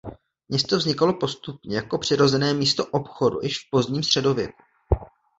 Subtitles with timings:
[0.49, 4.63] Město vznikalo postupně jako přirozené místo obchodu již v pozdním středověku.